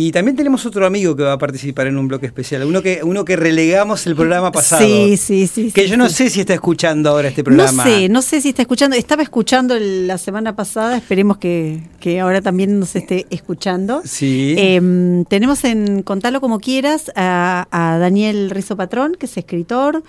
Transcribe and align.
Y 0.00 0.12
también 0.12 0.36
tenemos 0.36 0.64
otro 0.64 0.86
amigo 0.86 1.16
que 1.16 1.24
va 1.24 1.32
a 1.32 1.38
participar 1.38 1.88
en 1.88 1.98
un 1.98 2.06
bloque 2.06 2.26
especial, 2.26 2.62
uno 2.62 2.82
que, 2.82 3.00
uno 3.02 3.24
que 3.24 3.34
relegamos 3.34 4.06
el 4.06 4.14
programa 4.14 4.52
pasado. 4.52 4.86
Sí, 4.86 5.16
sí, 5.16 5.48
sí. 5.48 5.72
Que 5.72 5.88
yo 5.88 5.96
no 5.96 6.08
sé 6.08 6.30
si 6.30 6.38
está 6.38 6.54
escuchando 6.54 7.10
ahora 7.10 7.26
este 7.26 7.42
programa. 7.42 7.84
No 7.84 7.90
sé, 7.90 8.08
no 8.08 8.22
sé 8.22 8.40
si 8.40 8.50
está 8.50 8.62
escuchando. 8.62 8.94
Estaba 8.94 9.24
escuchando 9.24 9.76
la 9.76 10.16
semana 10.16 10.54
pasada, 10.54 10.96
esperemos 10.96 11.38
que, 11.38 11.82
ahora 12.22 12.40
también 12.40 12.78
nos 12.78 12.94
esté 12.94 13.26
escuchando. 13.30 14.02
Sí. 14.04 14.54
Em, 14.56 15.24
tenemos 15.24 15.64
en 15.64 16.04
Contalo 16.04 16.40
como 16.40 16.60
quieras 16.60 17.10
a, 17.16 17.66
Daniel 18.00 18.50
Rizo 18.50 18.76
Patrón, 18.76 19.16
que 19.18 19.26
es 19.26 19.36
escritor. 19.36 20.04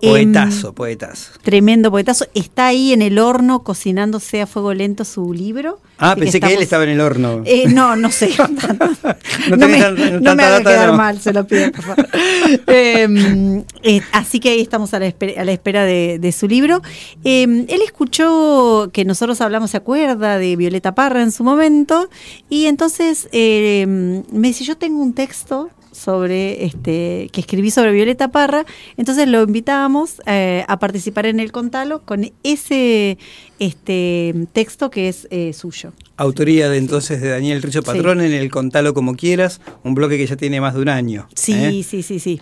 Poetazo, 0.00 0.68
em, 0.68 0.74
poetazo. 0.74 1.32
Tremendo 1.42 1.90
poetazo. 1.90 2.24
Está 2.32 2.68
ahí 2.68 2.94
en 2.94 3.02
el 3.02 3.18
horno 3.18 3.62
cocinándose 3.62 4.40
a 4.40 4.46
fuego 4.46 4.72
lento 4.72 5.04
su 5.04 5.34
libro. 5.34 5.80
Ah, 5.98 6.16
pensé 6.16 6.40
que, 6.40 6.52
él 6.52 6.62
estaba 6.62 6.84
en 6.84 6.90
el 6.90 7.00
horno. 7.00 7.42
Eh, 7.44 7.68
no, 7.68 7.94
no 7.94 8.10
sé. 8.10 8.30
no, 9.50 9.68
me, 9.68 10.20
no 10.20 10.34
me 10.34 10.42
haga 10.42 10.60
quedar 10.60 10.92
mal, 10.92 11.20
se 11.20 11.32
lo 11.32 11.46
pido, 11.46 11.70
por 11.72 11.82
favor. 11.82 12.08
Em, 12.66 13.64
eh, 13.82 14.02
así 14.12 14.38
que 14.38 14.50
ahí 14.50 14.60
estamos 14.60 14.92
a 14.94 14.98
la 14.98 15.06
espera, 15.06 15.40
a 15.40 15.44
la 15.44 15.52
espera 15.52 15.84
de, 15.84 16.34
su 16.36 16.46
libro. 16.46 16.82
Em, 17.24 17.66
él 17.68 17.80
escuchó 17.82 18.90
que 18.92 19.04
nosotros 19.04 19.40
hablamos, 19.40 19.70
se 19.70 19.76
acuerda, 19.76 20.38
de 20.38 20.56
Violeta 20.56 20.94
Parra 20.94 21.22
en 21.22 21.32
su 21.32 21.44
momento, 21.44 22.08
y 22.48 22.66
entonces 22.66 23.28
em, 23.32 24.22
me 24.30 24.48
dice, 24.48 24.64
yo 24.64 24.76
tengo 24.76 25.00
un 25.00 25.14
texto 25.14 25.70
sobre 25.94 26.64
este 26.64 27.28
que 27.32 27.40
escribí 27.40 27.70
sobre 27.70 27.92
Violeta 27.92 28.28
Parra, 28.28 28.66
entonces 28.96 29.28
lo 29.28 29.42
invitamos 29.42 30.20
eh, 30.26 30.64
a 30.68 30.78
participar 30.78 31.26
en 31.26 31.40
el 31.40 31.52
Contalo 31.52 32.02
con 32.02 32.30
ese 32.42 33.18
este 33.58 34.34
texto 34.52 34.90
que 34.90 35.08
es 35.08 35.28
eh, 35.30 35.52
suyo. 35.52 35.92
Autoría 36.16 36.68
de 36.68 36.78
entonces 36.78 37.20
de 37.20 37.28
Daniel 37.30 37.62
Richo 37.62 37.82
Patrón 37.82 38.20
en 38.20 38.32
el 38.32 38.50
Contalo 38.50 38.94
como 38.94 39.16
quieras, 39.16 39.60
un 39.82 39.94
bloque 39.94 40.18
que 40.18 40.26
ya 40.26 40.36
tiene 40.36 40.60
más 40.60 40.74
de 40.74 40.82
un 40.82 40.88
año. 40.88 41.28
Sí, 41.34 41.54
¿eh? 41.54 41.82
sí, 41.82 42.02
sí, 42.02 42.18
sí. 42.18 42.40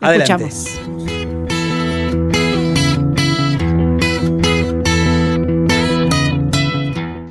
Adelante. 0.00 0.44
Escuchamos. 0.44 1.32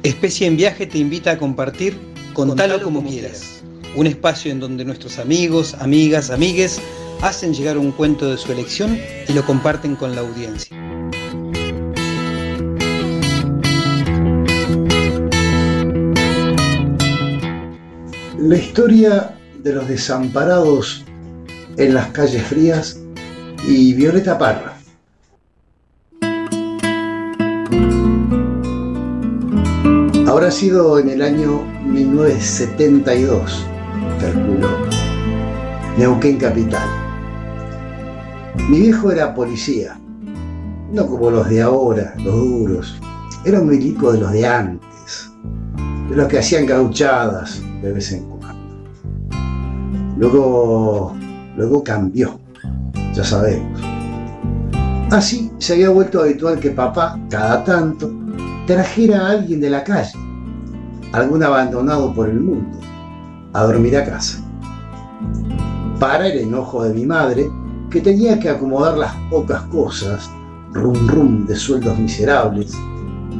Especie 0.03 0.47
en 0.47 0.57
Viaje 0.57 0.85
te 0.85 0.97
invita 0.97 1.31
a 1.31 1.37
compartir 1.37 1.97
Contalo, 2.33 2.81
como, 2.81 3.03
quieras 3.03 3.60
un 3.95 4.07
espacio 4.07 4.51
en 4.51 4.59
donde 4.59 4.85
nuestros 4.85 5.19
amigos, 5.19 5.75
amigas, 5.79 6.29
amigues 6.29 6.81
hacen 7.21 7.53
llegar 7.53 7.77
un 7.77 7.91
cuento 7.91 8.29
de 8.29 8.37
su 8.37 8.51
elección 8.51 8.99
y 9.27 9.33
lo 9.33 9.45
comparten 9.45 9.95
con 9.95 10.15
la 10.15 10.21
audiencia. 10.21 10.75
La 18.37 18.57
historia 18.57 19.37
de 19.61 19.73
los 19.73 19.87
desamparados 19.87 21.05
en 21.77 21.93
las 21.93 22.07
calles 22.07 22.43
frías 22.43 22.99
y 23.67 23.93
Violeta 23.93 24.37
Parra. 24.37 24.77
Habrá 30.27 30.49
sido 30.49 30.97
en 30.97 31.09
el 31.09 31.21
año 31.21 31.61
1972 31.85 33.70
calculo, 34.19 34.67
Neuquén 35.97 36.37
Capital. 36.37 36.87
Mi 38.69 38.79
viejo 38.79 39.11
era 39.11 39.33
policía, 39.33 39.99
no 40.91 41.07
como 41.07 41.31
los 41.31 41.49
de 41.49 41.61
ahora, 41.61 42.13
los 42.17 42.35
duros. 42.35 42.99
Era 43.43 43.59
un 43.59 43.69
milico 43.69 44.11
de 44.11 44.19
los 44.19 44.31
de 44.31 44.45
antes, 44.45 45.31
de 46.09 46.15
los 46.15 46.27
que 46.27 46.39
hacían 46.39 46.65
gauchadas 46.65 47.61
de 47.81 47.91
vez 47.91 48.11
en 48.11 48.25
cuando. 48.25 48.85
Luego, 50.17 51.15
luego 51.57 51.83
cambió, 51.83 52.39
ya 53.13 53.23
sabemos. 53.23 53.81
Así 55.11 55.51
se 55.57 55.73
había 55.73 55.89
vuelto 55.89 56.21
habitual 56.21 56.59
que 56.59 56.69
papá, 56.69 57.19
cada 57.29 57.63
tanto, 57.63 58.11
trajera 58.67 59.27
a 59.27 59.31
alguien 59.31 59.59
de 59.59 59.69
la 59.69 59.83
calle, 59.83 60.17
algún 61.11 61.43
abandonado 61.43 62.13
por 62.13 62.29
el 62.29 62.39
mundo 62.39 62.90
a 63.53 63.63
dormir 63.63 63.97
a 63.97 64.05
casa. 64.05 64.39
Para 65.99 66.27
el 66.27 66.39
enojo 66.39 66.83
de 66.83 66.93
mi 66.93 67.05
madre, 67.05 67.49
que 67.89 68.01
tenía 68.01 68.39
que 68.39 68.49
acomodar 68.49 68.97
las 68.97 69.13
pocas 69.29 69.61
cosas, 69.63 70.29
rum 70.73 71.07
rum 71.07 71.45
de 71.45 71.55
sueldos 71.55 71.97
miserables, 71.99 72.73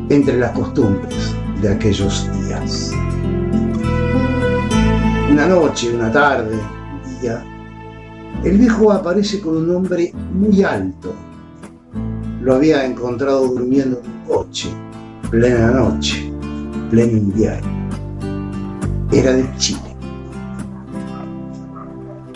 entre 0.10 0.38
las 0.38 0.52
costumbres 0.52 1.34
de 1.62 1.70
aquellos 1.70 2.30
días. 2.34 2.92
Una 5.32 5.48
noche, 5.48 5.96
una 5.96 6.12
tarde, 6.12 6.56
un 6.56 7.22
día, 7.22 7.44
el 8.44 8.58
viejo 8.58 8.92
aparece 8.92 9.40
con 9.40 9.56
un 9.56 9.74
hombre 9.74 10.12
muy 10.34 10.64
alto. 10.64 11.14
Lo 12.42 12.56
había 12.56 12.86
encontrado 12.86 13.48
durmiendo 13.48 14.02
en 14.04 14.12
un 14.12 14.28
coche, 14.28 14.70
plena 15.30 15.72
noche, 15.72 16.34
pleno 16.90 17.18
invierno. 17.18 17.88
Era 19.12 19.34
de 19.34 19.48
Chile. 19.58 19.91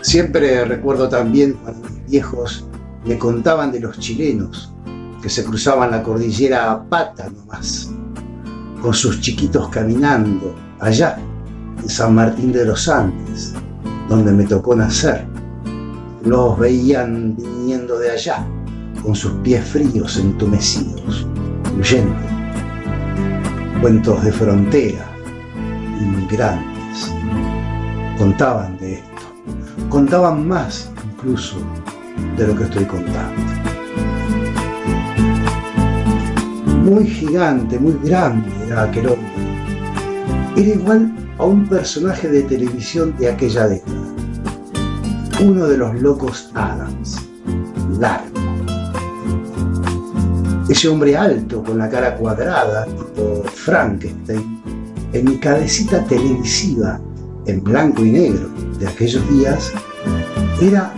Siempre 0.06 0.64
recuerdo 0.66 1.10
también 1.10 1.54
cuando 1.64 1.90
mis 1.90 2.06
viejos 2.06 2.68
me 3.06 3.18
contaban 3.18 3.72
de 3.72 3.80
los 3.80 3.98
chilenos 3.98 4.72
que 5.20 5.30
se 5.30 5.44
cruzaban 5.44 5.90
la 5.90 6.04
cordillera 6.04 6.72
a 6.72 6.84
pata 6.84 7.28
nomás, 7.28 7.90
con 8.84 8.94
sus 8.94 9.20
chiquitos 9.20 9.68
caminando 9.70 10.56
allá 10.80 11.18
en 11.82 11.90
San 11.90 12.14
Martín 12.14 12.52
de 12.52 12.66
los 12.66 12.88
Andes, 12.88 13.56
donde 14.08 14.32
me 14.32 14.44
tocó 14.44 14.76
nacer. 14.76 15.26
Los 16.24 16.60
veían 16.60 17.36
viniendo 17.36 17.98
de 17.98 18.12
allá, 18.12 18.46
con 19.02 19.16
sus 19.16 19.32
pies 19.42 19.66
fríos 19.66 20.18
entumecidos, 20.18 21.26
huyendo. 21.80 22.14
Cuentos 23.82 24.24
de 24.24 24.32
frontera, 24.32 25.12
inmigrantes, 26.00 27.12
contaban 28.20 28.78
de 28.78 29.04
contaban 29.96 30.46
más 30.46 30.92
incluso 31.14 31.56
de 32.36 32.48
lo 32.48 32.54
que 32.58 32.66
estoy 32.66 32.84
contando. 32.84 33.42
Muy 36.84 37.08
gigante, 37.08 37.80
muy 37.80 37.98
grande 38.04 38.50
era 38.68 38.84
aquel 38.84 39.08
hombre. 39.08 39.32
Era 40.58 40.68
igual 40.68 41.16
a 41.38 41.46
un 41.46 41.66
personaje 41.70 42.28
de 42.28 42.42
televisión 42.44 43.16
de 43.18 43.30
aquella 43.30 43.70
década. 43.70 44.14
Uno 45.42 45.66
de 45.66 45.78
los 45.78 45.96
locos 46.02 46.52
Adams, 46.56 47.16
largo. 47.98 48.38
Ese 50.68 50.90
hombre 50.90 51.16
alto, 51.16 51.64
con 51.64 51.78
la 51.78 51.90
cara 51.90 52.18
cuadrada, 52.18 52.84
tipo 52.84 53.44
Frankenstein, 53.46 54.62
en 55.14 55.24
mi 55.24 55.38
cabecita 55.38 56.04
televisiva, 56.04 57.00
en 57.46 57.64
blanco 57.64 58.04
y 58.04 58.12
negro, 58.12 58.65
de 58.80 58.88
aquellos 58.88 59.28
días 59.30 59.72
era 60.62 60.94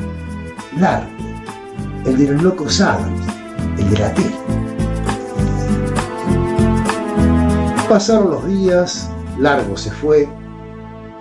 largo, 0.80 1.10
el 2.06 2.18
de 2.18 2.32
los 2.34 2.44
locos 2.44 2.82
Adams, 2.82 3.22
el 3.78 3.90
de 3.90 4.00
la 4.00 4.14
tele. 4.14 4.36
Pasaron 7.90 8.32
los 8.32 8.48
días, 8.48 9.10
largo 9.40 9.78
se 9.78 9.92
fue. 9.92 10.28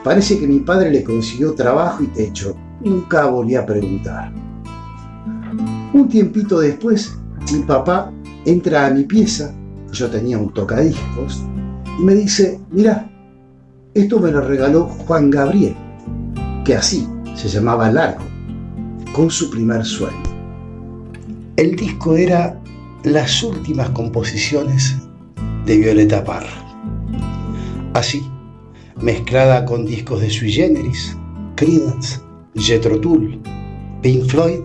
Parece 0.03 0.39
que 0.39 0.47
mi 0.47 0.61
padre 0.61 0.91
le 0.91 1.05
consiguió 1.05 1.55
trabajo 1.55 2.03
y 2.03 2.07
techo. 2.09 2.57
Nunca 2.81 3.27
volví 3.27 3.55
a 3.55 3.65
preguntar. 3.65 4.33
Un 5.93 6.09
tiempito 6.09 6.61
después, 6.61 7.17
mi 7.53 7.61
papá 7.61 8.13
entra 8.45 8.87
a 8.87 8.91
mi 8.91 9.05
pieza, 9.05 9.55
yo 9.93 10.11
tenía 10.11 10.39
un 10.39 10.53
tocadiscos, 10.53 11.43
y 11.99 12.03
me 12.03 12.15
dice, 12.15 12.61
mira, 12.71 13.11
esto 13.95 14.21
me 14.21 14.31
lo 14.31 14.43
regaló 14.43 14.85
Juan 14.85 15.31
Gabriel, 15.31 15.75
que 16.67 16.75
así 16.75 17.07
se 17.37 17.49
llamaba 17.49 17.93
Largo, 17.93 18.25
con 19.13 19.31
su 19.31 19.49
primer 19.51 19.85
sueldo. 19.85 20.29
El 21.57 21.77
disco 21.77 22.17
era 22.17 22.61
las 23.05 23.41
últimas 23.45 23.89
composiciones 23.91 24.97
de 25.65 25.77
Violeta 25.77 26.25
Parra. 26.25 26.51
Así, 27.95 28.29
mezclada 29.01 29.65
con 29.65 29.87
discos 29.87 30.21
de 30.21 30.29
Sui 30.29 30.51
Generis, 30.51 31.17
Creedence, 31.55 32.21
Jethro 32.57 33.01
Tull, 33.01 33.41
Pink 34.03 34.27
Floyd, 34.27 34.59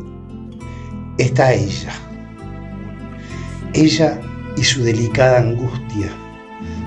está 1.20 1.54
ella. 1.54 1.94
Ella 3.76 4.20
y 4.58 4.64
su 4.64 4.84
delicada 4.84 5.40
angustia 5.40 6.12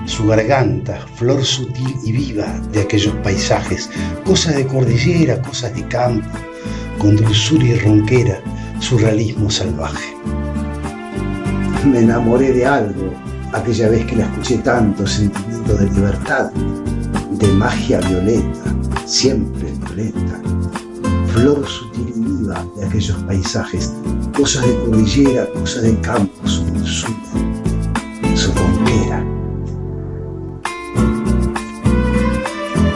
su 0.05 0.27
garganta, 0.27 1.05
flor 1.15 1.43
sutil 1.43 1.95
y 2.03 2.11
viva 2.11 2.59
de 2.71 2.81
aquellos 2.81 3.15
paisajes, 3.15 3.89
cosas 4.23 4.55
de 4.55 4.67
cordillera, 4.67 5.41
cosas 5.41 5.73
de 5.75 5.87
campo, 5.87 6.27
con 6.97 7.15
dulzura 7.15 7.63
y 7.63 7.79
ronquera, 7.79 8.39
su 8.79 8.97
realismo 8.97 9.49
salvaje. 9.49 10.15
Me 11.85 11.99
enamoré 11.99 12.51
de 12.51 12.65
algo 12.65 13.13
aquella 13.53 13.89
vez 13.89 14.05
que 14.05 14.15
la 14.15 14.25
escuché 14.25 14.57
tanto, 14.59 15.05
sentimiento 15.07 15.75
de 15.75 15.89
libertad, 15.91 16.51
de 16.51 17.47
magia 17.53 17.99
violeta, 17.99 18.75
siempre 19.05 19.71
violeta, 19.71 20.41
flor 21.33 21.65
sutil 21.67 22.13
y 22.15 22.19
viva 22.19 22.65
de 22.75 22.85
aquellos 22.85 23.17
paisajes, 23.23 23.93
cosas 24.35 24.65
de 24.65 24.75
cordillera, 24.79 25.47
cosas 25.53 25.83
de 25.83 25.99
campo, 26.01 26.47
su 26.47 26.65
dulzura, 26.65 27.44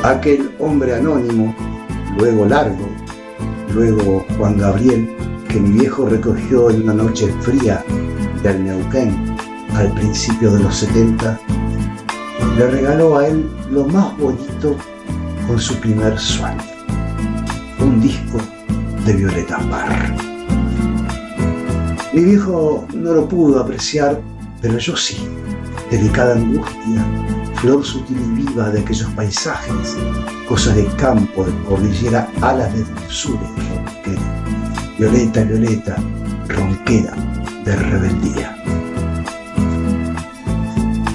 Aquel 0.03 0.49
hombre 0.59 0.95
anónimo, 0.95 1.53
luego 2.17 2.45
largo, 2.45 2.87
luego 3.73 4.25
Juan 4.37 4.57
Gabriel, 4.57 5.09
que 5.49 5.59
mi 5.59 5.77
viejo 5.77 6.05
recogió 6.05 6.69
en 6.69 6.83
una 6.83 6.93
noche 6.93 7.27
fría 7.41 7.83
del 8.41 8.63
Neuquén 8.63 9.35
al 9.75 9.91
principio 9.93 10.51
de 10.51 10.63
los 10.63 10.77
70, 10.77 11.37
le 12.57 12.67
regaló 12.67 13.17
a 13.17 13.27
él 13.27 13.49
lo 13.69 13.85
más 13.87 14.17
bonito 14.17 14.77
con 15.47 15.59
su 15.59 15.75
primer 15.75 16.17
sueño, 16.17 16.63
un 17.79 17.99
disco 17.99 18.37
de 19.05 19.13
Violeta 19.13 19.57
Parra. 19.69 20.15
Mi 22.13 22.23
viejo 22.23 22.87
no 22.93 23.13
lo 23.13 23.27
pudo 23.27 23.59
apreciar, 23.59 24.21
pero 24.61 24.77
yo 24.77 24.95
sí. 24.95 25.38
Delicada 25.91 26.35
angustia, 26.35 27.05
flor 27.55 27.83
sutil 27.83 28.17
y 28.17 28.43
viva 28.43 28.69
de 28.69 28.81
aquellos 28.81 29.09
paisajes, 29.11 29.97
cosas 30.47 30.75
de 30.75 30.85
campo, 30.97 31.43
de 31.43 31.51
cordillera, 31.63 32.29
alas 32.41 32.71
de 32.73 32.83
dulzura 32.83 33.41
y 33.57 33.75
ronquera. 33.75 34.43
Violeta, 34.99 35.43
violeta, 35.43 35.95
ronquera 36.47 37.13
de 37.65 37.75
rebeldía. 37.75 38.55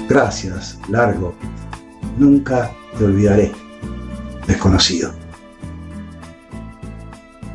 Gracias, 0.09 0.77
largo. 0.89 1.33
Nunca 2.17 2.71
te 2.97 3.05
olvidaré, 3.05 3.51
desconocido. 4.45 5.24